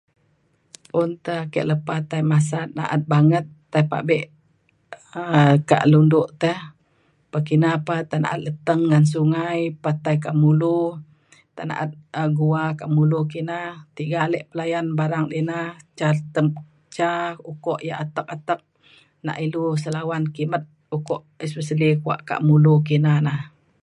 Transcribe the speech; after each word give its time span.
Un 1.01 1.09
ta 1.23 1.33
ake 1.43 1.61
lepa 1.69 1.95
tai 2.09 2.23
masat 2.31 2.67
naat 2.77 3.01
banget 3.11 3.45
tai 3.71 3.83
pa'be 3.91 4.19
ka 5.69 5.77
Lundu 5.91 6.21
teh 6.41 6.57
pekina 7.31 7.69
pa 7.87 7.95
tai 8.09 8.19
naat 8.23 8.39
leteng 8.45 8.81
ngan 8.89 9.05
sungai 9.13 9.59
pa 9.83 9.91
tai 10.03 10.17
kak 10.25 10.35
Mulu 10.41 10.81
tai 11.55 11.65
naat 11.69 11.89
gua 12.39 12.63
ka 12.79 12.85
Mulu 12.95 13.19
kina. 13.31 13.59
Tiga 13.95 14.17
alek 14.25 14.43
pa 14.49 14.53
layan 14.59 14.85
yak 14.89 14.95
barang 14.99 15.25
da 15.29 15.35
ina 15.41 15.57
ca 15.97 16.07
teng 16.33 16.49
ca 16.95 17.09
ukok 17.51 17.79
atek 18.03 18.27
atek 18.35 18.59
na 19.25 19.31
ilu 19.45 19.63
selawan 19.83 20.23
kimet 20.35 20.63
an 20.65 20.65
kimet 20.65 20.65
ukok 20.97 21.21
especially 21.43 21.89
kuak 22.03 22.21
ka 22.29 22.35
Mulu 22.47 22.73
kina 22.87 23.11
nah. 23.27 23.41